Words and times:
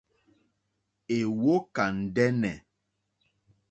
Èwókà 1.17 1.83
ndɛ́nɛ̀. 1.99 2.55